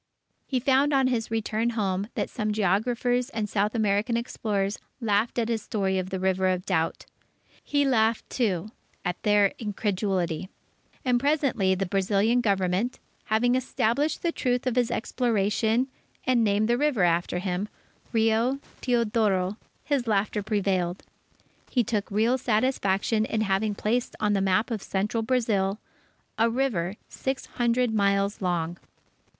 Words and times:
He 0.47 0.59
found 0.59 0.93
on 0.95 1.05
his 1.05 1.29
return 1.29 1.69
home 1.77 2.07
that 2.15 2.27
some 2.27 2.51
geographers 2.51 3.29
and 3.29 3.47
South 3.47 3.75
American 3.75 4.17
explorers 4.17 4.79
laughed 4.99 5.37
at 5.37 5.47
his 5.47 5.61
story 5.61 5.99
of 5.99 6.09
the 6.09 6.19
River 6.19 6.47
of 6.47 6.65
Doubt. 6.65 7.05
He 7.63 7.85
laughed, 7.85 8.27
too, 8.27 8.69
at 9.05 9.21
their 9.21 9.53
incredulity; 9.59 10.49
and 11.05 11.19
presently 11.19 11.75
the 11.75 11.85
Brazilian 11.85 12.41
Government, 12.41 12.97
having 13.25 13.53
established 13.53 14.23
the 14.23 14.31
truth 14.31 14.65
of 14.65 14.75
his 14.75 14.89
exploration 14.89 15.87
and 16.25 16.43
named 16.43 16.67
the 16.67 16.79
river 16.79 17.03
after 17.03 17.37
him, 17.37 17.69
Rio 18.11 18.57
Teodoro, 18.81 19.57
his 19.83 20.07
laughter 20.07 20.41
prevailed. 20.41 21.03
He 21.69 21.83
took 21.83 22.09
real 22.09 22.39
satisfaction 22.39 23.23
in 23.23 23.41
having 23.41 23.75
placed 23.75 24.15
on 24.19 24.33
the 24.33 24.41
map 24.41 24.71
of 24.71 24.81
Central 24.81 25.21
Brazil, 25.21 25.77
a 26.39 26.49
river 26.49 26.95
six 27.07 27.45
hundred 27.45 27.93
miles 27.93 28.41
long. 28.41 28.79